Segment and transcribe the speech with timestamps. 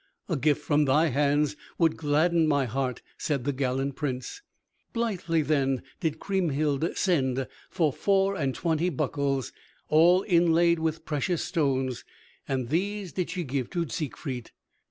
[0.27, 4.41] "A gift from thy hands would gladden my heart," said the gallant Prince.
[4.93, 9.53] Blithely then did Kriemhild send for four and twenty buckles,
[9.89, 12.03] all inlaid with precious stones,
[12.47, 14.49] and these did she give to Siegfried.